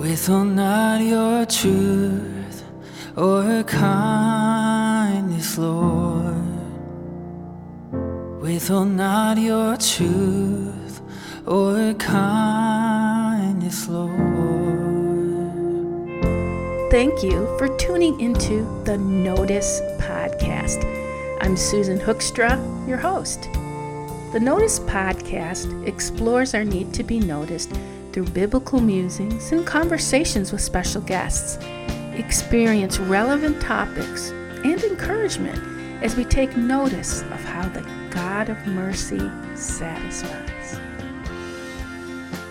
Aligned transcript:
Withhold 0.00 0.56
not 0.56 1.02
your 1.02 1.44
truth 1.44 2.64
or 3.18 3.62
kindness, 3.64 5.58
Lord. 5.58 6.40
Withhold 8.40 8.92
not 8.92 9.36
your 9.36 9.76
truth 9.76 11.02
or 11.46 11.92
kindness, 11.98 13.90
Lord. 13.90 14.16
Thank 16.90 17.22
you 17.22 17.46
for 17.58 17.68
tuning 17.76 18.18
into 18.22 18.64
the 18.84 18.96
Notice 18.96 19.82
podcast. 19.98 20.82
I'm 21.42 21.58
Susan 21.58 21.98
Hoekstra, 21.98 22.56
your 22.88 22.96
host. 22.96 23.50
The 24.32 24.40
Notice 24.40 24.80
podcast 24.80 25.86
explores 25.86 26.54
our 26.54 26.64
need 26.64 26.94
to 26.94 27.04
be 27.04 27.20
noticed 27.20 27.70
through 28.12 28.26
biblical 28.26 28.80
musings 28.80 29.52
and 29.52 29.66
conversations 29.66 30.52
with 30.52 30.60
special 30.60 31.00
guests. 31.00 31.58
Experience 32.14 32.98
relevant 32.98 33.60
topics 33.60 34.30
and 34.64 34.82
encouragement 34.82 35.58
as 36.02 36.16
we 36.16 36.24
take 36.24 36.56
notice 36.56 37.22
of 37.22 37.44
how 37.44 37.68
the 37.68 37.82
God 38.10 38.48
of 38.48 38.66
mercy 38.66 39.30
satisfies. 39.54 40.78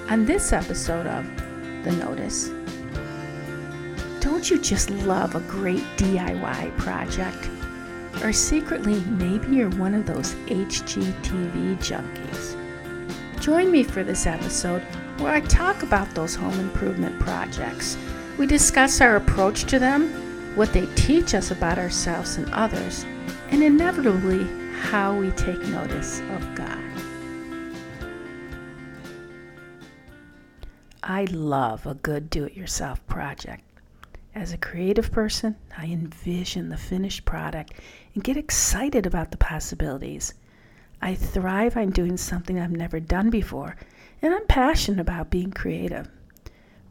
On 0.09 0.25
this 0.25 0.53
episode 0.53 1.05
of 1.05 1.25
The 1.83 1.91
Notice, 1.91 2.49
don't 4.21 4.49
you 4.49 4.59
just 4.59 4.89
love 4.89 5.35
a 5.35 5.39
great 5.41 5.83
DIY 5.97 6.77
project? 6.77 7.49
Or 8.23 8.33
secretly, 8.33 8.99
maybe 9.01 9.55
you're 9.55 9.69
one 9.71 9.93
of 9.93 10.05
those 10.05 10.33
HGTV 10.47 11.77
junkies. 11.77 12.55
Join 13.39 13.71
me 13.71 13.83
for 13.83 14.03
this 14.03 14.25
episode 14.25 14.83
where 15.19 15.33
I 15.33 15.41
talk 15.41 15.83
about 15.83 16.09
those 16.15 16.35
home 16.35 16.59
improvement 16.59 17.19
projects. 17.19 17.97
We 18.37 18.47
discuss 18.47 19.01
our 19.01 19.17
approach 19.17 19.65
to 19.65 19.79
them, 19.79 20.55
what 20.55 20.71
they 20.71 20.85
teach 20.95 21.33
us 21.33 21.51
about 21.51 21.77
ourselves 21.77 22.37
and 22.37 22.49
others, 22.53 23.05
and 23.49 23.61
inevitably 23.61 24.47
how 24.79 25.13
we 25.13 25.31
take 25.31 25.59
notice 25.67 26.21
of 26.21 26.55
God. 26.55 26.79
I 31.03 31.25
love 31.25 31.85
a 31.85 31.95
good 31.95 32.29
do 32.29 32.45
it 32.45 32.53
yourself 32.53 33.05
project. 33.07 33.63
As 34.35 34.53
a 34.53 34.57
creative 34.57 35.11
person, 35.11 35.55
I 35.77 35.85
envision 35.85 36.69
the 36.69 36.77
finished 36.77 37.25
product 37.25 37.73
and 38.13 38.23
get 38.23 38.37
excited 38.37 39.05
about 39.05 39.31
the 39.31 39.37
possibilities. 39.37 40.33
I 41.01 41.15
thrive 41.15 41.77
on 41.77 41.91
doing 41.91 42.17
something 42.17 42.59
I've 42.59 42.71
never 42.71 42.99
done 42.99 43.29
before, 43.29 43.75
and 44.21 44.33
I'm 44.33 44.45
passionate 44.47 44.99
about 44.99 45.29
being 45.29 45.51
creative. 45.51 46.09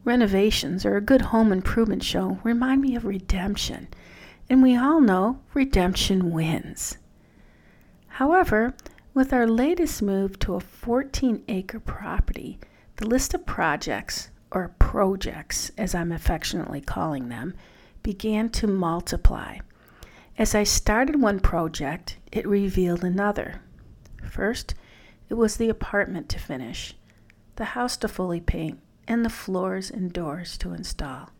Renovations 0.03 0.85
or 0.85 0.97
a 0.97 1.01
good 1.01 1.21
home 1.21 1.51
improvement 1.51 2.03
show 2.03 2.39
remind 2.43 2.81
me 2.81 2.95
of 2.95 3.05
redemption, 3.05 3.87
and 4.49 4.63
we 4.63 4.75
all 4.75 4.99
know 4.99 5.39
redemption 5.53 6.31
wins. 6.31 6.97
However, 8.07 8.73
with 9.13 9.31
our 9.31 9.47
latest 9.47 10.01
move 10.01 10.39
to 10.39 10.55
a 10.55 10.59
14 10.59 11.43
acre 11.47 11.79
property, 11.79 12.59
the 12.95 13.07
list 13.07 13.33
of 13.33 13.45
projects, 13.45 14.29
or 14.51 14.75
projects 14.79 15.71
as 15.77 15.93
I'm 15.93 16.11
affectionately 16.11 16.81
calling 16.81 17.29
them, 17.29 17.53
began 18.01 18.49
to 18.49 18.67
multiply. 18.67 19.59
As 20.37 20.55
I 20.55 20.63
started 20.63 21.21
one 21.21 21.39
project, 21.39 22.17
it 22.31 22.47
revealed 22.47 23.03
another. 23.03 23.61
First, 24.39 24.73
it 25.27 25.33
was 25.33 25.57
the 25.57 25.67
apartment 25.67 26.29
to 26.29 26.39
finish, 26.39 26.95
the 27.57 27.75
house 27.75 27.97
to 27.97 28.07
fully 28.07 28.39
paint, 28.39 28.79
and 29.05 29.25
the 29.25 29.29
floors 29.29 29.91
and 29.91 30.13
doors 30.13 30.57
to 30.59 30.71
install. 30.71 31.31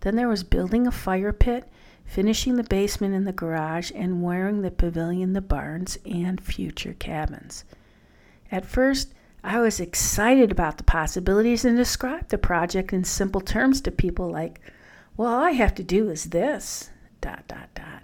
Then 0.00 0.16
there 0.16 0.30
was 0.30 0.42
building 0.42 0.86
a 0.86 0.90
fire 0.90 1.34
pit, 1.34 1.68
finishing 2.06 2.56
the 2.56 2.64
basement 2.64 3.12
and 3.12 3.26
the 3.26 3.32
garage, 3.34 3.92
and 3.94 4.22
wiring 4.22 4.62
the 4.62 4.70
pavilion, 4.70 5.34
the 5.34 5.42
barns, 5.42 5.98
and 6.06 6.40
future 6.40 6.94
cabins. 6.94 7.64
At 8.50 8.64
first, 8.64 9.12
I 9.42 9.60
was 9.60 9.78
excited 9.78 10.50
about 10.50 10.78
the 10.78 10.84
possibilities 10.84 11.66
and 11.66 11.76
described 11.76 12.30
the 12.30 12.38
project 12.38 12.94
in 12.94 13.04
simple 13.04 13.42
terms 13.42 13.82
to 13.82 13.90
people 13.90 14.30
like, 14.30 14.62
well, 15.18 15.28
all 15.28 15.42
I 15.42 15.50
have 15.50 15.74
to 15.74 15.84
do 15.84 16.08
is 16.08 16.24
this, 16.24 16.88
dot, 17.20 17.46
dot, 17.48 17.68
dot. 17.74 18.03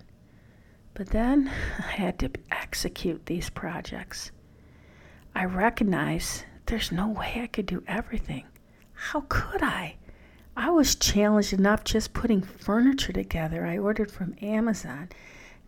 But 0.95 1.09
then 1.09 1.49
I 1.78 1.93
had 1.93 2.19
to 2.21 2.31
execute 2.51 3.27
these 3.27 3.51
projects. 3.51 4.31
I 5.34 5.45
recognize 5.45 6.45
there's 6.67 6.93
no 6.93 7.09
way 7.09 7.41
I 7.43 7.47
could 7.47 7.67
do 7.67 7.83
everything. 7.87 8.45
How 8.93 9.25
could 9.28 9.62
I? 9.62 9.97
I 10.56 10.71
was 10.71 10.95
challenged 10.95 11.53
enough 11.53 11.84
just 11.84 12.12
putting 12.12 12.43
furniture 12.43 13.12
together 13.12 13.65
I 13.65 13.78
ordered 13.78 14.11
from 14.11 14.34
Amazon, 14.43 15.09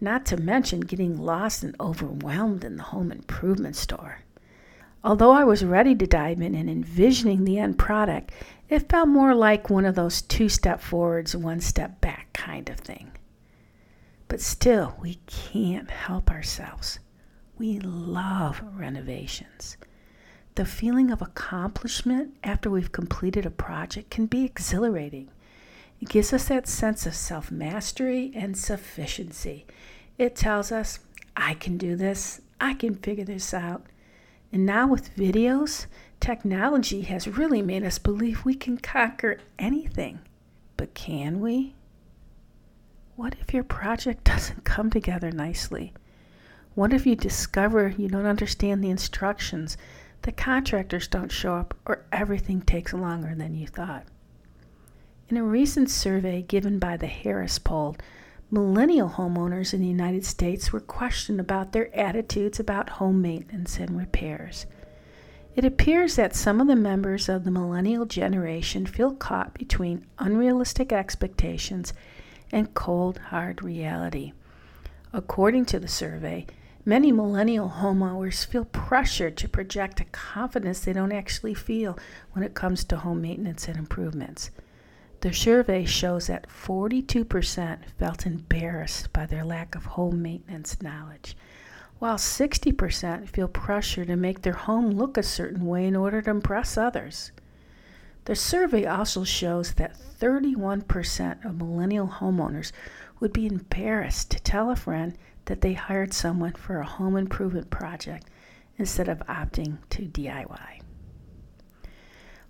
not 0.01 0.27
to 0.27 0.37
mention 0.37 0.81
getting 0.81 1.17
lost 1.17 1.63
and 1.63 1.75
overwhelmed 1.81 2.65
in 2.65 2.77
the 2.77 2.83
home 2.83 3.11
improvement 3.11 3.77
store. 3.77 4.19
Although 5.05 5.33
I 5.33 5.45
was 5.45 5.65
ready 5.65 5.95
to 5.95 6.07
dive 6.07 6.41
in 6.41 6.55
and 6.55 6.69
envisioning 6.69 7.45
the 7.45 7.59
end 7.59 7.79
product, 7.79 8.33
it 8.69 8.89
felt 8.89 9.09
more 9.09 9.35
like 9.35 9.71
one 9.71 9.85
of 9.85 9.95
those 9.95 10.23
two 10.23 10.49
step 10.49 10.81
forwards, 10.81 11.35
one 11.35 11.61
step 11.61 12.01
back 12.01 12.33
kind 12.33 12.69
of 12.69 12.77
thing. 12.77 13.13
But 14.33 14.41
still, 14.41 14.97
we 14.99 15.17
can't 15.27 15.91
help 15.91 16.31
ourselves. 16.31 17.01
We 17.59 17.79
love 17.81 18.63
renovations. 18.75 19.77
The 20.55 20.65
feeling 20.65 21.11
of 21.11 21.21
accomplishment 21.21 22.35
after 22.43 22.71
we've 22.71 22.93
completed 22.93 23.45
a 23.45 23.51
project 23.51 24.09
can 24.09 24.25
be 24.25 24.47
exhilarating. 24.47 25.29
It 26.01 26.09
gives 26.09 26.33
us 26.33 26.47
that 26.47 26.67
sense 26.67 27.05
of 27.05 27.15
self 27.15 27.51
mastery 27.51 28.33
and 28.35 28.57
sufficiency. 28.57 29.67
It 30.17 30.35
tells 30.35 30.73
us, 30.73 31.01
I 31.37 31.53
can 31.53 31.77
do 31.77 31.95
this, 31.95 32.41
I 32.59 32.73
can 32.73 32.95
figure 32.95 33.27
this 33.27 33.53
out. 33.53 33.85
And 34.51 34.65
now, 34.65 34.87
with 34.87 35.15
videos, 35.15 35.85
technology 36.21 37.03
has 37.03 37.29
really 37.29 37.61
made 37.61 37.85
us 37.85 37.99
believe 37.99 38.47
we 38.47 38.55
can 38.55 38.79
conquer 38.79 39.41
anything. 39.59 40.21
But 40.79 40.95
can 40.95 41.41
we? 41.41 41.75
What 43.15 43.37
if 43.41 43.53
your 43.53 43.65
project 43.65 44.25
doesn't 44.33 44.65
come 44.65 44.89
together 44.89 45.31
nicely? 45.31 45.93
What 46.75 46.95
if 46.95 47.07
you 47.07 47.15
discover 47.15 47.89
you 47.89 48.09
don't 48.09 48.25
understand 48.25 48.83
the 48.83 48.91
instructions, 48.91 49.77
the 50.23 50.33
contractors 50.33 51.09
don't 51.09 51.31
show 51.31 51.55
up, 51.57 51.75
or 51.85 52.07
everything 52.11 52.63
takes 52.63 52.95
longer 52.95 53.35
than 53.35 53.55
you 53.55 53.67
thought? 53.67 54.07
In 55.29 55.37
a 55.37 55.45
recent 55.45 55.91
survey 55.91 56.43
given 56.43 56.79
by 56.79 56.97
the 56.97 57.07
Harris 57.07 57.59
Poll, 57.59 57.97
millennial 58.51 59.11
homeowners 59.11 59.75
in 59.75 59.81
the 59.81 59.87
United 59.87 60.25
States 60.25 60.73
were 60.73 60.81
questioned 60.81 61.41
about 61.41 61.73
their 61.73 61.95
attitudes 61.95 62.59
about 62.59 62.91
home 62.91 63.21
maintenance 63.21 63.79
and 63.79 63.97
repairs. 63.97 64.65
It 65.55 65.67
appears 65.67 66.17
that 66.17 66.35
some 66.35 66.63
of 66.63 66.67
the 66.67 66.77
members 66.77 67.29
of 67.29 67.45
the 67.45 67.51
millennial 67.51 68.07
generation 68.07 68.87
feel 68.87 69.15
caught 69.15 69.53
between 69.53 70.07
unrealistic 70.19 70.93
expectations 70.93 71.93
and 72.53 72.75
cold, 72.75 73.19
hard 73.19 73.63
reality. 73.65 74.33
According 75.13 75.65
to 75.67 75.81
the 75.81 75.89
survey, 75.89 76.47
many 76.85 77.11
millennial 77.11 77.71
homeowners 77.81 78.47
feel 78.47 78.67
pressured 78.67 79.37
to 79.39 79.49
project 79.49 80.01
a 80.01 80.05
confidence 80.05 80.81
they 80.81 80.93
don't 80.93 81.13
actually 81.13 81.55
feel 81.55 81.99
when 82.33 82.45
it 82.45 82.55
comes 82.55 82.85
to 82.85 82.99
home 82.99 83.23
maintenance 83.23 83.67
and 83.67 83.77
improvements. 83.77 84.51
The 85.21 85.33
survey 85.33 85.85
shows 85.85 86.27
that 86.27 86.49
42% 86.49 87.79
felt 87.99 88.27
embarrassed 88.27 89.13
by 89.13 89.27
their 89.27 89.45
lack 89.45 89.75
of 89.75 89.85
home 89.85 90.21
maintenance 90.21 90.83
knowledge, 90.83 91.37
while 92.01 92.17
60% 92.17 93.29
feel 93.29 93.47
pressure 93.47 94.05
to 94.05 94.17
make 94.17 94.43
their 94.43 94.53
home 94.53 94.91
look 94.91 95.17
a 95.17 95.23
certain 95.23 95.65
way 95.65 95.87
in 95.87 95.95
order 95.95 96.21
to 96.23 96.31
impress 96.31 96.77
others. 96.77 97.31
The 98.25 98.37
survey 98.37 98.87
also 98.87 99.25
shows 99.25 99.75
that 99.75 99.99
31% 99.99 101.45
of 101.45 101.59
millennial 101.59 102.07
homeowners 102.07 102.71
would 103.19 103.33
be 103.33 103.47
embarrassed 103.47 104.31
to 104.31 104.43
tell 104.43 104.71
a 104.71 104.77
friend 104.77 105.17
that 105.47 105.61
they 105.61 105.73
hired 105.73 106.13
someone 106.13 106.53
for 106.53 106.79
a 106.79 106.87
home 106.87 107.17
improvement 107.17 107.71
project 107.71 108.29
instead 108.79 109.09
of 109.09 109.27
opting 109.27 109.79
to 109.91 110.03
DIY. 110.03 110.81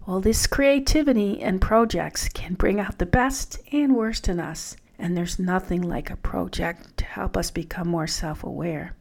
Well, 0.06 0.20
this 0.20 0.46
creativity 0.46 1.40
and 1.40 1.60
projects 1.60 2.28
can 2.28 2.54
bring 2.54 2.80
out 2.80 2.98
the 2.98 3.06
best 3.06 3.60
and 3.72 3.94
worst 3.94 4.28
in 4.28 4.40
us, 4.40 4.76
and 4.98 5.16
there's 5.16 5.38
nothing 5.38 5.80
like 5.80 6.10
a 6.10 6.16
project 6.16 6.96
to 6.98 7.04
help 7.04 7.36
us 7.36 7.50
become 7.50 7.88
more 7.88 8.06
self 8.06 8.42
aware. 8.44 8.94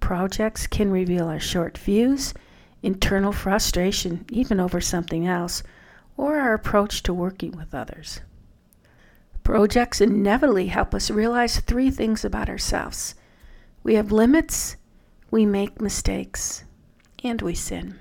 Projects 0.00 0.66
can 0.66 0.90
reveal 0.90 1.28
our 1.28 1.38
short 1.38 1.78
fuse 1.78 2.34
internal 2.82 3.32
frustration, 3.32 4.24
even 4.30 4.60
over 4.60 4.80
something 4.80 5.26
else, 5.26 5.62
or 6.16 6.38
our 6.38 6.54
approach 6.54 7.02
to 7.04 7.14
working 7.14 7.52
with 7.52 7.74
others. 7.74 8.20
Projects 9.44 10.00
inevitably 10.00 10.66
help 10.68 10.94
us 10.94 11.10
realize 11.10 11.58
three 11.58 11.90
things 11.90 12.24
about 12.24 12.48
ourselves 12.48 13.14
we 13.84 13.96
have 13.96 14.12
limits, 14.12 14.76
we 15.30 15.44
make 15.44 15.80
mistakes, 15.80 16.62
and 17.24 17.42
we 17.42 17.54
sin. 17.54 17.98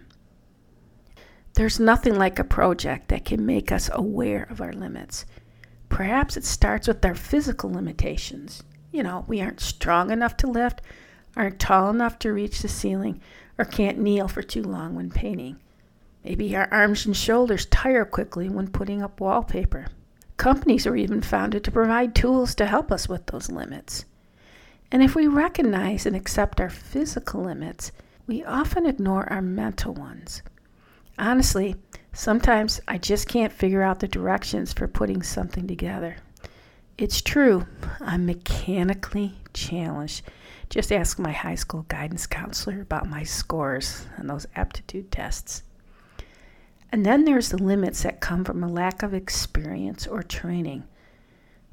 There's 1.56 1.80
nothing 1.80 2.16
like 2.16 2.38
a 2.38 2.44
project 2.44 3.08
that 3.08 3.26
can 3.26 3.46
make 3.46 3.72
us 3.72 3.90
aware 3.92 4.44
of 4.44 4.62
our 4.62 4.74
limits. 4.74 5.26
Perhaps 5.90 6.38
it 6.38 6.46
starts 6.46 6.88
with 6.88 7.04
our 7.04 7.16
physical 7.16 7.72
limitations. 7.72 8.64
You 8.92 9.04
know, 9.04 9.26
we 9.28 9.42
aren't 9.42 9.60
strong 9.60 10.12
enough 10.12 10.38
to 10.38 10.48
lift, 10.48 10.82
aren't 11.36 11.60
tall 11.60 11.90
enough 11.90 12.20
to 12.20 12.32
reach 12.32 12.62
the 12.62 12.68
ceiling, 12.68 13.20
or 13.58 13.66
can't 13.66 14.00
kneel 14.00 14.28
for 14.28 14.42
too 14.42 14.64
long 14.64 14.96
when 14.96 15.10
painting. 15.10 15.60
Maybe 16.24 16.56
our 16.56 16.68
arms 16.72 17.06
and 17.06 17.18
shoulders 17.18 17.66
tire 17.66 18.06
quickly 18.06 18.50
when 18.50 18.68
putting 18.70 19.02
up 19.02 19.20
wallpaper. 19.20 19.88
Companies 20.38 20.86
are 20.88 20.96
even 20.96 21.22
founded 21.22 21.64
to 21.64 21.72
provide 21.72 22.16
tools 22.16 22.56
to 22.56 22.66
help 22.66 22.92
us 22.92 23.10
with 23.10 23.26
those 23.28 23.52
limits. 23.52 24.06
And 24.92 25.02
if 25.02 25.16
we 25.16 25.28
recognize 25.28 26.06
and 26.06 26.16
accept 26.16 26.60
our 26.60 26.70
physical 26.70 27.42
limits, 27.44 27.92
we 28.28 28.44
often 28.44 28.86
ignore 28.86 29.32
our 29.32 29.42
mental 29.42 29.94
ones. 29.94 30.42
Honestly, 31.18 31.76
sometimes 32.14 32.82
I 32.88 32.98
just 32.98 33.28
can't 33.28 33.54
figure 33.54 33.82
out 33.82 34.00
the 34.00 34.08
directions 34.08 34.74
for 34.74 34.88
putting 34.88 35.24
something 35.24 35.68
together. 35.68 36.18
It's 36.98 37.22
true, 37.22 37.66
I'm 38.00 38.26
mechanically 38.26 39.36
challenged. 39.54 40.24
Just 40.72 40.90
ask 40.94 41.20
my 41.20 41.34
high 41.34 41.56
school 41.56 41.86
guidance 41.90 42.26
counselor 42.26 42.80
about 42.80 43.06
my 43.06 43.24
scores 43.24 44.06
and 44.16 44.30
those 44.30 44.48
aptitude 44.56 45.12
tests. 45.12 45.64
And 46.94 47.06
then 47.06 47.26
there's 47.26 47.50
the 47.50 47.62
limits 47.62 48.04
that 48.04 48.22
come 48.22 48.46
from 48.46 48.64
a 48.64 48.70
lack 48.72 49.04
of 49.04 49.14
experience 49.14 50.08
or 50.08 50.24
training. 50.24 50.86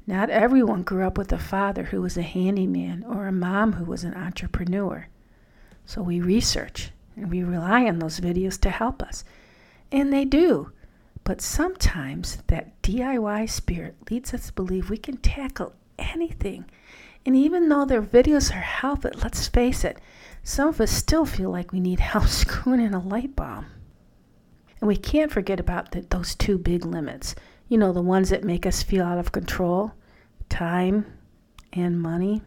Not 0.05 0.29
everyone 0.29 0.83
grew 0.83 1.07
up 1.07 1.17
with 1.17 1.31
a 1.31 1.39
father 1.39 1.83
who 1.83 2.01
was 2.01 2.17
a 2.17 2.21
handyman 2.21 3.05
or 3.07 3.25
a 3.25 3.31
mom 3.31 3.73
who 3.73 3.85
was 3.85 4.03
an 4.03 4.15
entrepreneur. 4.15 5.07
So 5.85 6.01
we 6.01 6.19
research 6.19 6.91
and 7.15 7.31
we 7.31 7.41
rely 7.41 7.85
on 7.85 7.99
those 7.99 8.19
videos 8.19 8.59
to 8.61 8.69
help 8.69 9.01
us. 9.01 9.23
And 9.93 10.11
they 10.11 10.25
do. 10.25 10.73
But 11.23 11.39
sometimes 11.39 12.39
that 12.47 12.81
DIY 12.81 13.49
spirit 13.49 13.95
leads 14.11 14.33
us 14.33 14.47
to 14.47 14.53
believe 14.53 14.89
we 14.89 14.97
can 14.97 15.15
tackle 15.15 15.73
anything. 15.97 16.65
And 17.25 17.35
even 17.35 17.69
though 17.69 17.85
their 17.85 18.01
videos 18.01 18.51
are 18.51 18.61
helpful, 18.61 19.11
let's 19.21 19.47
face 19.47 19.83
it, 19.83 19.99
some 20.43 20.69
of 20.69 20.81
us 20.81 20.91
still 20.91 21.25
feel 21.25 21.49
like 21.49 21.71
we 21.71 21.79
need 21.79 21.99
help 22.11 22.27
screwing 22.27 22.81
in 22.81 22.93
a 22.93 22.99
light 22.99 23.35
bulb. 23.35 23.65
And 24.81 24.87
we 24.87 24.95
can't 24.95 25.31
forget 25.31 25.59
about 25.59 25.91
the, 25.91 26.01
those 26.01 26.35
two 26.35 26.57
big 26.57 26.85
limits. 26.85 27.35
You 27.67 27.77
know, 27.77 27.91
the 27.91 28.01
ones 28.01 28.29
that 28.29 28.43
make 28.43 28.65
us 28.65 28.81
feel 28.81 29.05
out 29.05 29.19
of 29.19 29.31
control 29.31 29.91
time 30.49 31.05
and 31.73 32.01
money. 32.01 32.41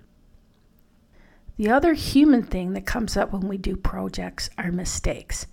The 1.56 1.70
other 1.70 1.92
human 1.92 2.42
thing 2.42 2.72
that 2.72 2.86
comes 2.86 3.16
up 3.16 3.32
when 3.32 3.46
we 3.46 3.56
do 3.56 3.76
projects 3.76 4.50
are 4.58 4.72
mistakes. 4.72 5.46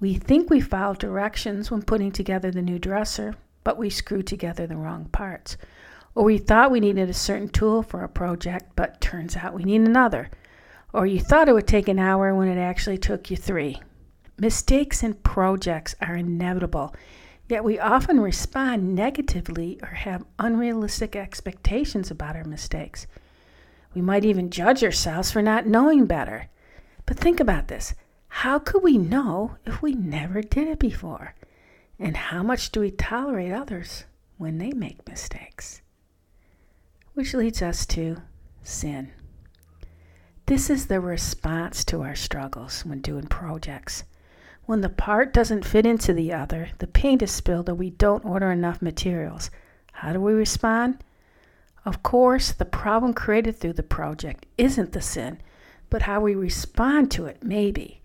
We 0.00 0.14
think 0.14 0.50
we 0.50 0.60
follow 0.60 0.94
directions 0.94 1.70
when 1.70 1.82
putting 1.82 2.12
together 2.12 2.50
the 2.50 2.62
new 2.62 2.78
dresser, 2.78 3.34
but 3.64 3.78
we 3.78 3.88
screw 3.90 4.22
together 4.22 4.66
the 4.66 4.76
wrong 4.76 5.06
parts. 5.06 5.56
Or 6.18 6.24
we 6.24 6.38
thought 6.38 6.72
we 6.72 6.80
needed 6.80 7.08
a 7.08 7.14
certain 7.14 7.48
tool 7.48 7.80
for 7.84 8.02
a 8.02 8.08
project, 8.08 8.72
but 8.74 9.00
turns 9.00 9.36
out 9.36 9.54
we 9.54 9.62
need 9.62 9.82
another. 9.82 10.30
Or 10.92 11.06
you 11.06 11.20
thought 11.20 11.48
it 11.48 11.52
would 11.52 11.68
take 11.68 11.86
an 11.86 12.00
hour 12.00 12.34
when 12.34 12.48
it 12.48 12.58
actually 12.60 12.98
took 12.98 13.30
you 13.30 13.36
three. 13.36 13.80
Mistakes 14.36 15.04
in 15.04 15.14
projects 15.14 15.94
are 16.00 16.16
inevitable, 16.16 16.92
yet 17.48 17.62
we 17.62 17.78
often 17.78 18.18
respond 18.18 18.96
negatively 18.96 19.78
or 19.80 19.90
have 19.90 20.26
unrealistic 20.40 21.14
expectations 21.14 22.10
about 22.10 22.34
our 22.34 22.42
mistakes. 22.42 23.06
We 23.94 24.02
might 24.02 24.24
even 24.24 24.50
judge 24.50 24.82
ourselves 24.82 25.30
for 25.30 25.40
not 25.40 25.68
knowing 25.68 26.06
better. 26.06 26.48
But 27.06 27.16
think 27.16 27.38
about 27.38 27.68
this 27.68 27.94
how 28.26 28.58
could 28.58 28.82
we 28.82 28.98
know 28.98 29.56
if 29.64 29.82
we 29.82 29.92
never 29.92 30.42
did 30.42 30.66
it 30.66 30.80
before? 30.80 31.36
And 31.96 32.16
how 32.16 32.42
much 32.42 32.72
do 32.72 32.80
we 32.80 32.90
tolerate 32.90 33.52
others 33.52 34.02
when 34.36 34.58
they 34.58 34.72
make 34.72 35.06
mistakes? 35.06 35.80
Which 37.18 37.34
leads 37.34 37.62
us 37.62 37.84
to 37.86 38.18
sin. 38.62 39.10
This 40.46 40.70
is 40.70 40.86
the 40.86 41.00
response 41.00 41.84
to 41.86 42.02
our 42.02 42.14
struggles 42.14 42.84
when 42.86 43.00
doing 43.00 43.26
projects. 43.26 44.04
When 44.66 44.82
the 44.82 44.88
part 44.88 45.34
doesn't 45.34 45.64
fit 45.64 45.84
into 45.84 46.12
the 46.12 46.32
other, 46.32 46.68
the 46.78 46.86
paint 46.86 47.22
is 47.22 47.32
spilled, 47.32 47.68
or 47.68 47.74
we 47.74 47.90
don't 47.90 48.24
order 48.24 48.52
enough 48.52 48.80
materials, 48.80 49.50
how 49.94 50.12
do 50.12 50.20
we 50.20 50.32
respond? 50.32 51.02
Of 51.84 52.04
course, 52.04 52.52
the 52.52 52.64
problem 52.64 53.12
created 53.14 53.56
through 53.56 53.72
the 53.72 53.82
project 53.82 54.46
isn't 54.56 54.92
the 54.92 55.02
sin, 55.02 55.40
but 55.90 56.02
how 56.02 56.20
we 56.20 56.36
respond 56.36 57.10
to 57.10 57.26
it, 57.26 57.42
maybe. 57.42 58.00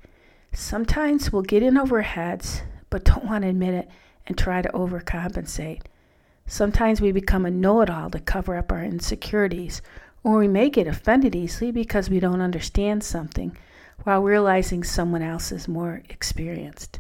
Sometimes 0.54 1.32
we'll 1.32 1.44
get 1.44 1.62
in 1.62 1.78
over 1.78 1.98
our 1.98 2.02
heads, 2.02 2.64
but 2.90 3.04
don't 3.04 3.26
want 3.26 3.44
to 3.44 3.50
admit 3.50 3.76
it 3.76 3.90
and 4.26 4.36
try 4.36 4.64
to 4.64 4.70
overcompensate. 4.70 5.82
Sometimes 6.46 7.02
we 7.02 7.12
become 7.12 7.46
a 7.46 7.52
know 7.52 7.82
it 7.82 7.90
all 7.90 8.10
to 8.10 8.20
cover 8.20 8.58
up 8.58 8.72
our 8.72 8.84
insecurities, 8.84 9.82
or 10.24 10.38
we 10.38 10.48
may 10.48 10.70
get 10.70 10.88
offended 10.88 11.36
easily 11.36 11.72
because 11.72 12.10
we 12.10 12.20
don't 12.20 12.42
understand 12.42 13.04
something 13.04 13.58
while 14.04 14.22
realizing 14.22 14.84
someone 14.84 15.22
else 15.22 15.52
is 15.52 15.68
more 15.68 16.04
experienced. 16.10 17.00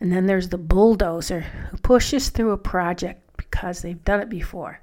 And 0.00 0.12
then 0.12 0.26
there's 0.26 0.48
the 0.48 0.58
bulldozer 0.58 1.40
who 1.40 1.76
pushes 1.78 2.30
through 2.30 2.52
a 2.52 2.58
project 2.58 3.36
because 3.36 3.82
they've 3.82 4.04
done 4.04 4.20
it 4.20 4.28
before. 4.28 4.80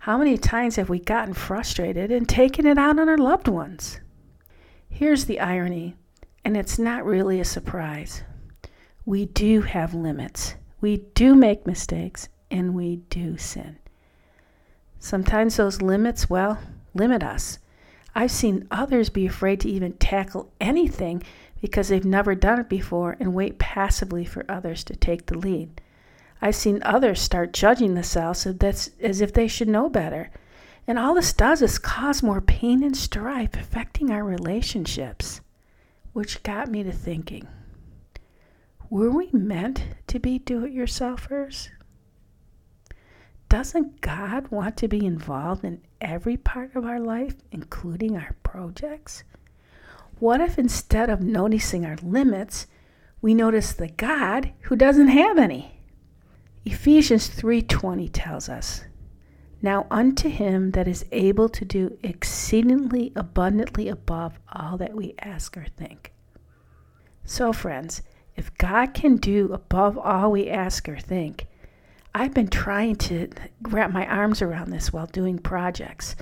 How 0.00 0.16
many 0.16 0.38
times 0.38 0.76
have 0.76 0.88
we 0.88 0.98
gotten 0.98 1.34
frustrated 1.34 2.10
and 2.10 2.28
taken 2.28 2.66
it 2.66 2.78
out 2.78 2.98
on 2.98 3.08
our 3.08 3.18
loved 3.18 3.48
ones? 3.48 4.00
Here's 4.88 5.26
the 5.26 5.40
irony, 5.40 5.94
and 6.44 6.56
it's 6.56 6.78
not 6.78 7.04
really 7.04 7.38
a 7.38 7.44
surprise. 7.44 8.22
We 9.04 9.26
do 9.26 9.60
have 9.62 9.94
limits, 9.94 10.54
we 10.80 10.98
do 11.14 11.34
make 11.34 11.66
mistakes, 11.66 12.28
and 12.50 12.74
we 12.74 12.96
do 13.10 13.36
sin. 13.36 13.78
Sometimes 14.98 15.56
those 15.56 15.80
limits, 15.80 16.28
well, 16.28 16.58
limit 16.94 17.22
us. 17.22 17.58
I've 18.14 18.30
seen 18.30 18.66
others 18.70 19.08
be 19.08 19.26
afraid 19.26 19.60
to 19.60 19.70
even 19.70 19.92
tackle 19.94 20.50
anything 20.60 21.22
because 21.60 21.88
they've 21.88 22.04
never 22.04 22.34
done 22.34 22.60
it 22.60 22.68
before 22.68 23.16
and 23.20 23.34
wait 23.34 23.58
passively 23.58 24.24
for 24.24 24.44
others 24.48 24.82
to 24.84 24.96
take 24.96 25.26
the 25.26 25.38
lead. 25.38 25.80
I've 26.42 26.56
seen 26.56 26.82
others 26.82 27.20
start 27.20 27.52
judging 27.52 27.94
themselves 27.94 28.46
as 28.46 29.20
if 29.20 29.32
they 29.32 29.46
should 29.46 29.68
know 29.68 29.88
better. 29.88 30.30
And 30.86 30.98
all 30.98 31.14
this 31.14 31.32
does 31.32 31.62
is 31.62 31.78
cause 31.78 32.22
more 32.22 32.40
pain 32.40 32.82
and 32.82 32.96
strife 32.96 33.54
affecting 33.54 34.10
our 34.10 34.24
relationships. 34.24 35.40
Which 36.12 36.42
got 36.42 36.68
me 36.68 36.82
to 36.82 36.92
thinking 36.92 37.46
were 38.90 39.10
we 39.10 39.30
meant 39.32 39.84
to 40.08 40.18
be 40.18 40.40
do 40.40 40.64
it 40.64 40.74
yourselfers? 40.74 41.68
Doesn't 43.50 44.00
God 44.00 44.46
want 44.48 44.76
to 44.76 44.86
be 44.86 45.04
involved 45.04 45.64
in 45.64 45.80
every 46.00 46.36
part 46.36 46.76
of 46.76 46.86
our 46.86 47.00
life, 47.00 47.34
including 47.50 48.16
our 48.16 48.36
projects? 48.44 49.24
What 50.20 50.40
if 50.40 50.56
instead 50.56 51.10
of 51.10 51.20
noticing 51.20 51.84
our 51.84 51.96
limits, 52.00 52.68
we 53.20 53.34
notice 53.34 53.72
the 53.72 53.88
God 53.88 54.52
who 54.60 54.76
doesn't 54.76 55.08
have 55.08 55.36
any? 55.36 55.80
Ephesians 56.64 57.26
3:20 57.26 58.08
tells 58.08 58.48
us, 58.48 58.84
"Now 59.60 59.88
unto 59.90 60.28
him 60.28 60.70
that 60.70 60.86
is 60.86 61.04
able 61.10 61.48
to 61.48 61.64
do 61.64 61.98
exceedingly 62.04 63.12
abundantly 63.16 63.88
above 63.88 64.38
all 64.52 64.76
that 64.76 64.94
we 64.94 65.14
ask 65.18 65.56
or 65.56 65.64
think." 65.64 66.12
So 67.24 67.52
friends, 67.52 68.02
if 68.36 68.56
God 68.58 68.94
can 68.94 69.16
do 69.16 69.52
above 69.52 69.98
all 69.98 70.30
we 70.30 70.48
ask 70.48 70.88
or 70.88 71.00
think, 71.00 71.48
I've 72.14 72.34
been 72.34 72.48
trying 72.48 72.96
to 72.96 73.28
wrap 73.62 73.92
my 73.92 74.06
arms 74.06 74.42
around 74.42 74.70
this 74.70 74.92
while 74.92 75.06
doing 75.06 75.38
projects. 75.38 76.16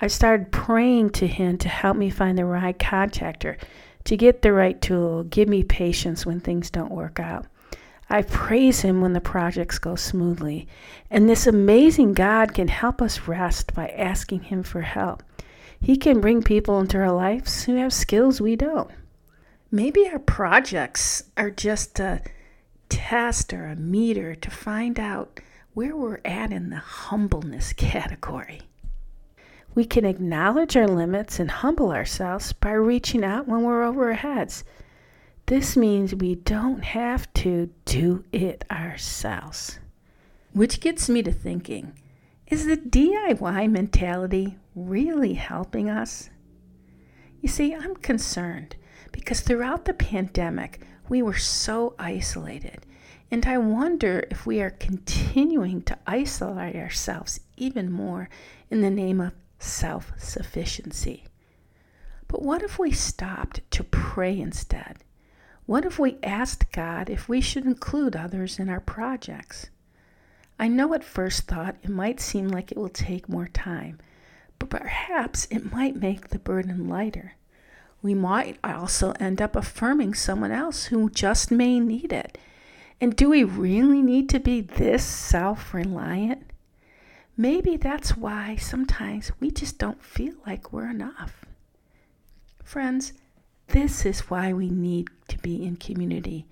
I 0.00 0.06
started 0.06 0.52
praying 0.52 1.10
to 1.10 1.26
Him 1.26 1.58
to 1.58 1.68
help 1.68 1.96
me 1.96 2.10
find 2.10 2.38
the 2.38 2.44
right 2.44 2.78
contractor, 2.78 3.56
to 4.04 4.16
get 4.16 4.42
the 4.42 4.52
right 4.52 4.80
tool, 4.80 5.24
give 5.24 5.48
me 5.48 5.62
patience 5.62 6.24
when 6.24 6.40
things 6.40 6.70
don't 6.70 6.92
work 6.92 7.18
out. 7.18 7.46
I 8.08 8.22
praise 8.22 8.82
Him 8.82 9.00
when 9.00 9.12
the 9.12 9.20
projects 9.20 9.78
go 9.78 9.96
smoothly. 9.96 10.68
And 11.10 11.28
this 11.28 11.46
amazing 11.46 12.14
God 12.14 12.54
can 12.54 12.68
help 12.68 13.02
us 13.02 13.26
rest 13.26 13.74
by 13.74 13.88
asking 13.88 14.44
Him 14.44 14.62
for 14.62 14.82
help. 14.82 15.22
He 15.80 15.96
can 15.96 16.20
bring 16.20 16.42
people 16.42 16.78
into 16.78 16.98
our 16.98 17.12
lives 17.12 17.64
who 17.64 17.74
have 17.76 17.92
skills 17.92 18.40
we 18.40 18.56
don't. 18.56 18.90
Maybe 19.70 20.06
our 20.06 20.20
projects 20.20 21.24
are 21.36 21.50
just 21.50 21.98
a 21.98 22.22
test 22.94 23.52
or 23.52 23.66
a 23.66 23.74
meter 23.74 24.36
to 24.36 24.50
find 24.52 25.00
out 25.00 25.40
where 25.72 25.96
we're 25.96 26.20
at 26.24 26.52
in 26.52 26.70
the 26.70 26.76
humbleness 26.76 27.72
category. 27.72 28.60
We 29.74 29.84
can 29.84 30.04
acknowledge 30.04 30.76
our 30.76 30.86
limits 30.86 31.40
and 31.40 31.50
humble 31.50 31.90
ourselves 31.90 32.52
by 32.52 32.70
reaching 32.70 33.24
out 33.24 33.48
when 33.48 33.62
we're 33.64 33.82
over 33.82 34.10
our 34.10 34.12
heads. 34.12 34.62
This 35.46 35.76
means 35.76 36.14
we 36.14 36.36
don't 36.36 36.84
have 36.84 37.32
to 37.34 37.68
do 37.84 38.24
it 38.30 38.64
ourselves. 38.70 39.80
Which 40.52 40.80
gets 40.80 41.08
me 41.08 41.20
to 41.24 41.32
thinking 41.32 41.98
is 42.46 42.64
the 42.64 42.76
DIY 42.76 43.72
mentality 43.72 44.56
really 44.76 45.34
helping 45.34 45.90
us? 45.90 46.30
You 47.40 47.48
see, 47.48 47.74
I'm 47.74 47.96
concerned 47.96 48.76
because 49.12 49.40
throughout 49.40 49.84
the 49.84 49.94
pandemic, 49.94 50.80
we 51.08 51.22
were 51.22 51.36
so 51.36 51.94
isolated. 51.98 52.86
And 53.30 53.46
I 53.46 53.58
wonder 53.58 54.26
if 54.30 54.46
we 54.46 54.60
are 54.60 54.70
continuing 54.70 55.82
to 55.82 55.98
isolate 56.06 56.76
ourselves 56.76 57.40
even 57.56 57.90
more 57.90 58.28
in 58.70 58.80
the 58.80 58.90
name 58.90 59.20
of 59.20 59.32
self 59.58 60.12
sufficiency. 60.18 61.24
But 62.28 62.42
what 62.42 62.62
if 62.62 62.78
we 62.78 62.90
stopped 62.92 63.60
to 63.72 63.84
pray 63.84 64.38
instead? 64.38 64.98
What 65.66 65.84
if 65.84 65.98
we 65.98 66.18
asked 66.22 66.72
God 66.72 67.08
if 67.08 67.28
we 67.28 67.40
should 67.40 67.64
include 67.64 68.14
others 68.14 68.58
in 68.58 68.68
our 68.68 68.80
projects? 68.80 69.70
I 70.58 70.68
know 70.68 70.94
at 70.94 71.02
first 71.02 71.42
thought 71.48 71.76
it 71.82 71.90
might 71.90 72.20
seem 72.20 72.48
like 72.48 72.70
it 72.70 72.78
will 72.78 72.88
take 72.88 73.28
more 73.28 73.48
time, 73.48 73.98
but 74.58 74.70
perhaps 74.70 75.46
it 75.50 75.72
might 75.72 75.96
make 75.96 76.28
the 76.28 76.38
burden 76.38 76.88
lighter. 76.88 77.34
We 78.04 78.12
might 78.12 78.58
also 78.62 79.12
end 79.12 79.40
up 79.40 79.56
affirming 79.56 80.12
someone 80.12 80.52
else 80.52 80.84
who 80.84 81.08
just 81.08 81.50
may 81.50 81.80
need 81.80 82.12
it. 82.12 82.36
And 83.00 83.16
do 83.16 83.30
we 83.30 83.44
really 83.44 84.02
need 84.02 84.28
to 84.28 84.38
be 84.38 84.60
this 84.60 85.02
self 85.02 85.72
reliant? 85.72 86.42
Maybe 87.34 87.78
that's 87.78 88.14
why 88.14 88.56
sometimes 88.56 89.32
we 89.40 89.50
just 89.50 89.78
don't 89.78 90.02
feel 90.02 90.34
like 90.46 90.70
we're 90.70 90.90
enough. 90.90 91.46
Friends, 92.62 93.14
this 93.68 94.04
is 94.04 94.28
why 94.28 94.52
we 94.52 94.68
need 94.68 95.08
to 95.28 95.38
be 95.38 95.64
in 95.64 95.76
community 95.76 96.46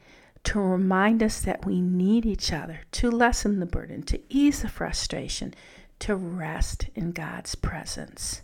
to 0.45 0.59
remind 0.59 1.23
us 1.23 1.43
that 1.43 1.67
we 1.67 1.83
need 1.83 2.25
each 2.25 2.51
other, 2.51 2.81
to 2.93 3.11
lessen 3.11 3.61
the 3.61 3.67
burden, 3.67 4.03
to 4.05 4.19
ease 4.31 4.63
the 4.63 4.71
frustration, 4.71 5.53
to 5.99 6.17
rest 6.17 6.87
in 6.95 7.13
God's 7.13 7.55
presence. 7.57 8.41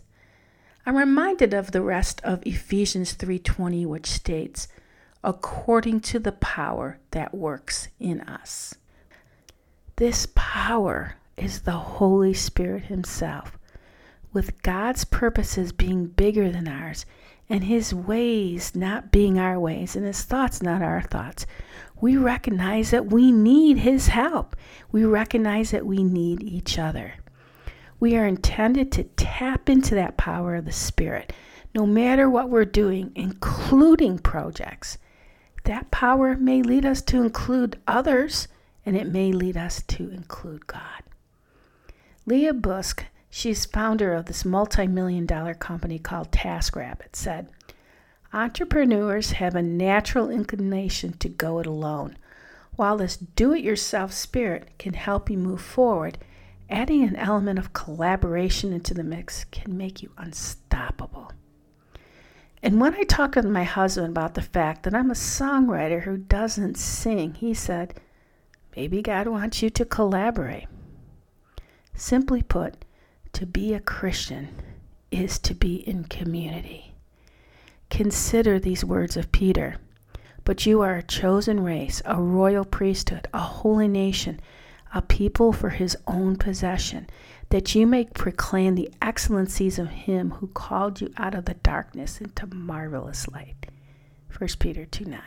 I'm 0.85 0.97
reminded 0.97 1.53
of 1.53 1.71
the 1.71 1.81
rest 1.81 2.21
of 2.23 2.45
Ephesians 2.45 3.13
3:20 3.13 3.85
which 3.85 4.07
states, 4.07 4.67
according 5.23 5.99
to 6.01 6.19
the 6.19 6.31
power 6.31 6.99
that 7.11 7.35
works 7.35 7.89
in 7.99 8.21
us. 8.21 8.75
This 9.97 10.27
power 10.35 11.15
is 11.35 11.61
the 11.61 11.71
Holy 11.71 12.33
Spirit 12.33 12.85
himself, 12.85 13.57
with 14.31 14.63
God's 14.63 15.03
purposes 15.03 15.71
being 15.71 16.07
bigger 16.07 16.49
than 16.49 16.67
ours 16.67 17.05
and 17.49 17.63
his 17.63 17.93
ways 17.93 18.75
not 18.75 19.11
being 19.11 19.39
our 19.39 19.59
ways 19.59 19.95
and 19.95 20.05
his 20.05 20.23
thoughts 20.23 20.61
not 20.61 20.81
our 20.81 21.01
thoughts. 21.01 21.45
We 21.99 22.15
recognize 22.15 22.91
that 22.91 23.07
we 23.07 23.31
need 23.31 23.79
his 23.79 24.07
help. 24.07 24.55
We 24.91 25.03
recognize 25.03 25.71
that 25.71 25.85
we 25.85 26.03
need 26.03 26.41
each 26.43 26.79
other. 26.79 27.15
We 27.99 28.15
are 28.15 28.25
intended 28.25 28.91
to 28.93 29.03
tap 29.03 29.69
into 29.69 29.95
that 29.95 30.17
power 30.17 30.55
of 30.55 30.65
the 30.65 30.71
Spirit, 30.71 31.33
no 31.75 31.85
matter 31.85 32.29
what 32.29 32.49
we're 32.49 32.65
doing, 32.65 33.11
including 33.15 34.19
projects. 34.19 34.97
That 35.65 35.91
power 35.91 36.35
may 36.35 36.61
lead 36.61 36.85
us 36.85 37.01
to 37.03 37.21
include 37.21 37.79
others, 37.87 38.47
and 38.85 38.95
it 38.95 39.07
may 39.07 39.31
lead 39.31 39.57
us 39.57 39.81
to 39.83 40.09
include 40.09 40.67
God. 40.67 41.03
Leah 42.25 42.53
Busque 42.53 43.03
She's 43.31 43.65
founder 43.65 44.13
of 44.13 44.25
this 44.25 44.43
multi 44.43 44.87
million 44.87 45.25
dollar 45.27 45.53
company 45.53 45.99
called 45.99 46.31
TaskRabbit, 46.31 47.15
said, 47.15 47.47
Entrepreneurs 48.33 49.33
have 49.33 49.55
a 49.55 49.61
natural 49.61 50.29
inclination 50.29 51.13
to 51.13 51.29
go 51.29 51.59
it 51.59 51.67
alone. 51.67 52.17
While 52.75 52.97
this 52.97 53.17
do 53.17 53.53
it 53.53 53.63
yourself 53.63 54.13
spirit 54.13 54.69
can 54.79 54.93
help 54.93 55.29
you 55.29 55.37
move 55.37 55.61
forward, 55.61 56.17
adding 56.69 57.03
an 57.03 57.15
element 57.15 57.59
of 57.59 57.73
collaboration 57.73 58.71
into 58.73 58.93
the 58.93 59.03
mix 59.03 59.45
can 59.45 59.75
make 59.77 60.01
you 60.01 60.11
unstoppable. 60.17 61.31
And 62.61 62.79
when 62.81 62.93
I 62.95 63.03
talked 63.03 63.35
with 63.35 63.45
my 63.45 63.63
husband 63.63 64.09
about 64.09 64.33
the 64.33 64.41
fact 64.41 64.83
that 64.83 64.93
I'm 64.93 65.11
a 65.11 65.15
songwriter 65.15 66.03
who 66.03 66.17
doesn't 66.17 66.77
sing, 66.77 67.35
he 67.35 67.53
said, 67.53 67.99
Maybe 68.75 69.01
God 69.01 69.27
wants 69.27 69.61
you 69.61 69.69
to 69.71 69.85
collaborate. 69.85 70.67
Simply 71.95 72.41
put, 72.41 72.85
to 73.33 73.45
be 73.45 73.73
a 73.73 73.79
Christian 73.79 74.49
is 75.11 75.39
to 75.39 75.53
be 75.53 75.75
in 75.87 76.03
community. 76.05 76.93
Consider 77.89 78.59
these 78.59 78.85
words 78.85 79.17
of 79.17 79.31
Peter. 79.31 79.77
But 80.45 80.65
you 80.65 80.81
are 80.81 80.95
a 80.95 81.03
chosen 81.03 81.61
race, 81.61 82.01
a 82.05 82.21
royal 82.21 82.65
priesthood, 82.65 83.27
a 83.33 83.39
holy 83.39 83.87
nation, 83.87 84.39
a 84.93 85.01
people 85.01 85.53
for 85.53 85.69
his 85.69 85.97
own 86.07 86.35
possession, 86.35 87.07
that 87.49 87.75
you 87.75 87.85
may 87.85 88.05
proclaim 88.05 88.75
the 88.75 88.91
excellencies 89.01 89.79
of 89.79 89.89
him 89.89 90.31
who 90.31 90.47
called 90.47 91.01
you 91.01 91.13
out 91.17 91.35
of 91.35 91.45
the 91.45 91.53
darkness 91.55 92.19
into 92.21 92.47
marvelous 92.47 93.27
light. 93.27 93.67
1 94.37 94.49
Peter 94.59 94.85
2 94.85 95.05
9. 95.05 95.21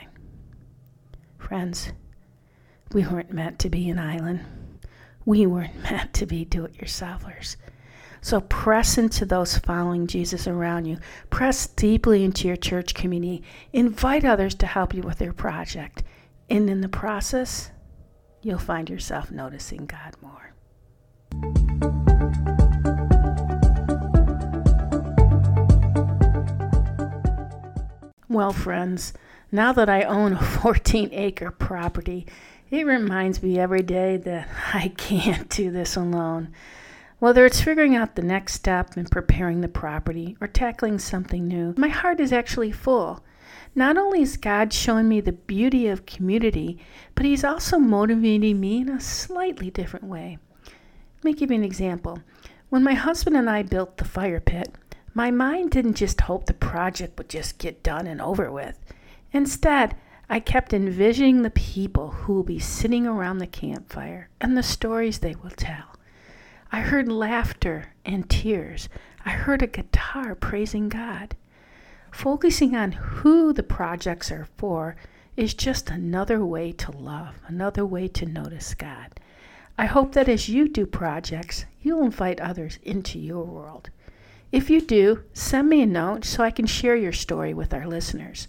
Friends, 1.38 1.92
we 2.92 3.06
weren't 3.06 3.32
meant 3.32 3.58
to 3.58 3.70
be 3.70 3.90
an 3.90 3.98
island. 3.98 4.40
We 5.24 5.46
weren't 5.46 5.82
meant 5.90 6.12
to 6.14 6.26
be 6.26 6.44
do 6.44 6.64
it 6.64 6.74
yourselfers. 6.74 7.56
So 8.24 8.40
press 8.40 8.98
into 8.98 9.26
those 9.26 9.58
following 9.58 10.06
Jesus 10.06 10.46
around 10.46 10.84
you. 10.84 10.98
Press 11.28 11.66
deeply 11.66 12.22
into 12.22 12.46
your 12.46 12.56
church 12.56 12.94
community. 12.94 13.42
Invite 13.72 14.24
others 14.24 14.54
to 14.56 14.66
help 14.66 14.94
you 14.94 15.02
with 15.02 15.18
their 15.18 15.32
project. 15.32 16.04
And 16.48 16.70
in 16.70 16.82
the 16.82 16.88
process, 16.88 17.72
you'll 18.42 18.58
find 18.58 18.90
yourself 18.90 19.30
noticing 19.30 19.86
God 19.86 20.16
more. 20.20 20.52
Well, 28.28 28.52
friends, 28.52 29.12
now 29.50 29.72
that 29.74 29.90
I 29.90 30.04
own 30.04 30.32
a 30.32 30.42
14 30.42 31.10
acre 31.12 31.50
property, 31.50 32.26
it 32.70 32.86
reminds 32.86 33.42
me 33.42 33.58
every 33.58 33.82
day 33.82 34.16
that 34.16 34.48
I 34.74 34.88
can't 34.96 35.48
do 35.48 35.70
this 35.70 35.96
alone. 35.96 36.52
Whether 37.18 37.46
it's 37.46 37.60
figuring 37.60 37.94
out 37.94 38.16
the 38.16 38.22
next 38.22 38.54
step 38.54 38.96
in 38.96 39.04
preparing 39.04 39.60
the 39.60 39.68
property 39.68 40.36
or 40.40 40.48
tackling 40.48 40.98
something 40.98 41.46
new, 41.46 41.74
my 41.76 41.88
heart 41.88 42.18
is 42.18 42.32
actually 42.32 42.72
full. 42.72 43.22
Not 43.74 43.96
only 43.96 44.22
is 44.22 44.36
God 44.36 44.72
showing 44.72 45.08
me 45.08 45.20
the 45.20 45.32
beauty 45.32 45.88
of 45.88 46.04
community, 46.04 46.78
but 47.14 47.24
He's 47.24 47.44
also 47.44 47.78
motivating 47.78 48.60
me 48.60 48.82
in 48.82 48.88
a 48.90 49.00
slightly 49.00 49.70
different 49.70 50.06
way. 50.06 50.38
Let 50.64 51.24
me 51.24 51.32
give 51.32 51.50
you 51.50 51.56
an 51.56 51.64
example. 51.64 52.18
When 52.68 52.82
my 52.82 52.94
husband 52.94 53.36
and 53.36 53.48
I 53.48 53.62
built 53.62 53.96
the 53.96 54.04
fire 54.04 54.40
pit, 54.40 54.74
my 55.14 55.30
mind 55.30 55.70
didn't 55.70 55.94
just 55.94 56.22
hope 56.22 56.46
the 56.46 56.54
project 56.54 57.16
would 57.18 57.28
just 57.28 57.58
get 57.58 57.82
done 57.82 58.06
and 58.06 58.20
over 58.20 58.50
with. 58.50 58.78
Instead, 59.32 59.94
I 60.28 60.40
kept 60.40 60.72
envisioning 60.72 61.42
the 61.42 61.50
people 61.50 62.10
who 62.10 62.32
will 62.32 62.42
be 62.42 62.58
sitting 62.58 63.06
around 63.06 63.38
the 63.38 63.46
campfire 63.46 64.30
and 64.40 64.56
the 64.56 64.62
stories 64.62 65.18
they 65.18 65.34
will 65.34 65.50
tell. 65.50 65.96
I 66.70 66.80
heard 66.80 67.12
laughter 67.12 67.92
and 68.04 68.28
tears. 68.28 68.88
I 69.24 69.30
heard 69.30 69.62
a 69.62 69.66
guitar 69.66 70.34
praising 70.34 70.88
God. 70.88 71.36
Focusing 72.12 72.76
on 72.76 72.92
who 72.92 73.52
the 73.52 73.62
projects 73.62 74.30
are 74.30 74.46
for 74.56 74.94
is 75.36 75.54
just 75.54 75.90
another 75.90 76.44
way 76.44 76.70
to 76.70 76.92
love, 76.92 77.34
another 77.48 77.84
way 77.84 78.06
to 78.06 78.26
notice 78.26 78.74
God. 78.74 79.18
I 79.78 79.86
hope 79.86 80.12
that 80.12 80.28
as 80.28 80.48
you 80.48 80.68
do 80.68 80.86
projects, 80.86 81.64
you'll 81.80 82.04
invite 82.04 82.38
others 82.38 82.78
into 82.82 83.18
your 83.18 83.44
world. 83.44 83.88
If 84.52 84.68
you 84.68 84.82
do, 84.82 85.24
send 85.32 85.70
me 85.70 85.80
a 85.80 85.86
note 85.86 86.26
so 86.26 86.44
I 86.44 86.50
can 86.50 86.66
share 86.66 86.94
your 86.94 87.12
story 87.12 87.54
with 87.54 87.72
our 87.72 87.86
listeners. 87.86 88.46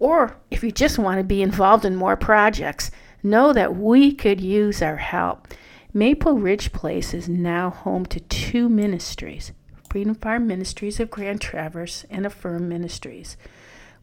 Or 0.00 0.38
if 0.50 0.64
you 0.64 0.72
just 0.72 0.98
want 0.98 1.18
to 1.18 1.24
be 1.24 1.42
involved 1.42 1.84
in 1.84 1.94
more 1.94 2.16
projects, 2.16 2.90
know 3.22 3.52
that 3.52 3.76
we 3.76 4.12
could 4.12 4.40
use 4.40 4.80
our 4.80 4.96
help. 4.96 5.46
Maple 5.92 6.38
Ridge 6.38 6.72
Place 6.72 7.12
is 7.12 7.28
now 7.28 7.70
home 7.70 8.06
to 8.06 8.18
two 8.20 8.68
ministries 8.70 9.52
Freedom 9.94 10.16
Farm 10.16 10.48
Ministries 10.48 10.98
of 10.98 11.08
Grand 11.08 11.40
Traverse 11.40 12.04
and 12.10 12.26
Affirm 12.26 12.68
Ministries. 12.68 13.36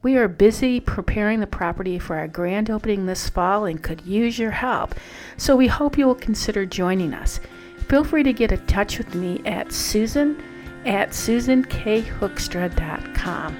We 0.02 0.16
are 0.16 0.30
busy 0.30 0.80
preparing 0.80 1.42
the 1.42 1.48
property 1.48 2.00
for 2.00 2.16
our 2.16 2.30
grand 2.30 2.70
opening 2.70 3.08
this 3.08 3.28
fall 3.28 3.66
and 3.66 3.84
could 3.84 4.06
use 4.06 4.40
your 4.40 4.52
help, 4.52 4.96
so 5.36 5.54
we 5.54 5.68
hope 5.68 5.98
you 5.98 6.06
will 6.06 6.16
consider 6.16 6.66
joining 6.66 7.14
us. 7.14 7.42
Feel 7.90 8.06
free 8.06 8.24
to 8.24 8.32
get 8.32 8.54
in 8.54 8.66
touch 8.68 9.00
with 9.00 9.14
me 9.16 9.42
at 9.44 9.74
susan 9.74 10.42
at 10.86 11.10
susankhoekstra.com. 11.10 13.58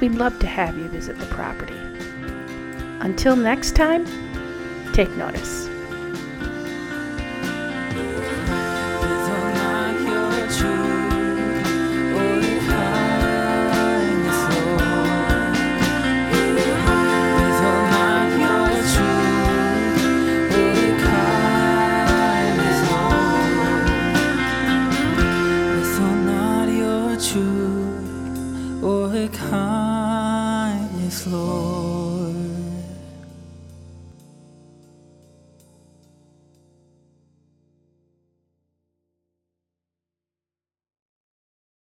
We'd 0.00 0.16
love 0.16 0.36
to 0.40 0.48
have 0.48 0.76
you 0.76 0.88
visit 0.88 1.16
the 1.20 1.26
property. 1.26 1.78
Until 2.98 3.36
next 3.36 3.76
time, 3.76 4.04
take 4.94 5.10
notice. 5.10 5.67